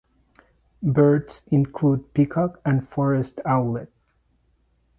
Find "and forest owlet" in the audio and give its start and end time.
2.65-3.91